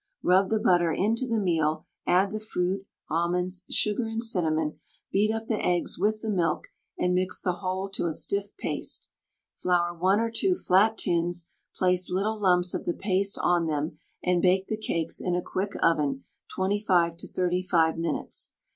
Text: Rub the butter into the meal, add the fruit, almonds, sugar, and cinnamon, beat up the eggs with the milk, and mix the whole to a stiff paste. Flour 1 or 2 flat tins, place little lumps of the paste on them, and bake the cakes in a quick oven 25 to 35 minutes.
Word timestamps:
Rub 0.23 0.49
the 0.49 0.57
butter 0.57 0.91
into 0.91 1.27
the 1.27 1.39
meal, 1.39 1.85
add 2.07 2.31
the 2.31 2.39
fruit, 2.39 2.87
almonds, 3.07 3.65
sugar, 3.69 4.05
and 4.07 4.19
cinnamon, 4.19 4.79
beat 5.11 5.31
up 5.31 5.45
the 5.45 5.63
eggs 5.63 5.99
with 5.99 6.21
the 6.23 6.31
milk, 6.31 6.69
and 6.97 7.13
mix 7.13 7.39
the 7.39 7.57
whole 7.61 7.87
to 7.89 8.07
a 8.07 8.13
stiff 8.13 8.57
paste. 8.57 9.09
Flour 9.53 9.93
1 9.95 10.19
or 10.19 10.31
2 10.31 10.55
flat 10.55 10.97
tins, 10.97 11.49
place 11.75 12.09
little 12.11 12.39
lumps 12.41 12.73
of 12.73 12.85
the 12.85 12.95
paste 12.95 13.37
on 13.43 13.67
them, 13.67 13.99
and 14.23 14.41
bake 14.41 14.65
the 14.69 14.75
cakes 14.75 15.21
in 15.21 15.35
a 15.35 15.39
quick 15.43 15.73
oven 15.83 16.23
25 16.55 17.15
to 17.17 17.27
35 17.27 17.99
minutes. 17.99 18.53